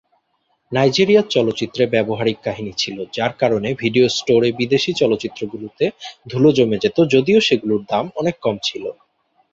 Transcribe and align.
নাইজেরিয়ার 0.71 1.27
চলচ্চিত্রে 1.29 1.83
ব্যবহারিক 1.87 2.37
কাহিনী 2.43 2.73
ছিল, 2.77 2.97
যার 3.13 3.33
কারণে 3.41 3.69
ভিডিও 3.81 4.05
স্টোরে 4.17 4.49
বিদেশি 4.59 4.91
চলচ্চিত্রগুলোতে 5.01 5.85
ধুলো 6.31 6.49
জমে 6.57 6.77
যেত 6.83 6.97
যদিও 7.13 7.39
সেগুলোর 7.47 7.81
দাম 7.91 8.05
অনেক 8.21 8.35
কম 8.41 8.55
ছিল। 8.67 8.83